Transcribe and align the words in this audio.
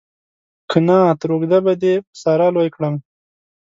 که 0.69 0.77
نه 0.87 0.99
تر 1.19 1.29
اوږده 1.33 1.59
به 1.65 1.73
دې 1.81 1.93
په 2.05 2.13
ساره 2.21 2.47
لوی 2.55 2.69
کړم. 2.75 2.95